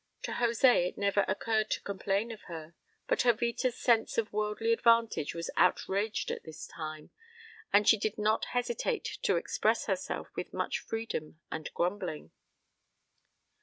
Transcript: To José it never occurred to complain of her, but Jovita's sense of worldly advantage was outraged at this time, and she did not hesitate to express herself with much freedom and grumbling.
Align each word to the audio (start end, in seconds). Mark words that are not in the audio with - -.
To 0.23 0.31
José 0.31 0.87
it 0.87 0.97
never 0.97 1.23
occurred 1.27 1.69
to 1.69 1.81
complain 1.81 2.31
of 2.31 2.41
her, 2.47 2.73
but 3.07 3.19
Jovita's 3.19 3.77
sense 3.79 4.17
of 4.17 4.33
worldly 4.33 4.73
advantage 4.73 5.35
was 5.35 5.51
outraged 5.55 6.31
at 6.31 6.41
this 6.43 6.65
time, 6.65 7.11
and 7.71 7.87
she 7.87 7.99
did 7.99 8.17
not 8.17 8.45
hesitate 8.45 9.19
to 9.21 9.35
express 9.35 9.85
herself 9.85 10.29
with 10.35 10.53
much 10.55 10.79
freedom 10.79 11.39
and 11.51 11.71
grumbling. 11.75 12.31